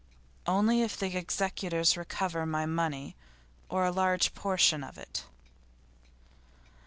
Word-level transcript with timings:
'Only 0.47 0.81
if 0.81 0.97
the 0.97 1.15
executors 1.15 1.95
recover 1.95 2.43
my 2.47 2.65
money, 2.65 3.15
or 3.69 3.85
a 3.85 3.91
large 3.91 4.33
portion 4.33 4.83
of 4.83 4.97
it. 4.97 5.25